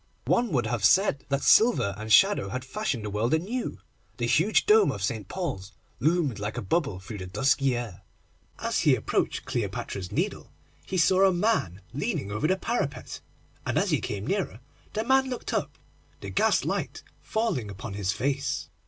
[0.25, 3.77] One would have said that silver and shadow had fashioned the world anew.
[4.17, 5.27] The huge dome of St.
[5.27, 8.01] Paul's loomed like a bubble through the dusky air.
[8.57, 10.51] As he approached Cleopatra's Needle
[10.87, 13.21] he saw a man leaning over the parapet,
[13.63, 14.59] and as he came nearer
[14.93, 15.77] the man looked up,
[16.21, 18.69] the gas light falling full upon his face.